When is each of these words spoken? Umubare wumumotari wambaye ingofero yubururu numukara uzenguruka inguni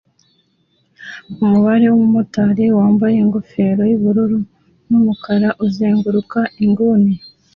Umubare 1.43 1.85
wumumotari 1.91 2.65
wambaye 2.77 3.15
ingofero 3.23 3.81
yubururu 3.91 4.39
numukara 4.87 5.49
uzenguruka 5.65 6.39
inguni 6.63 7.13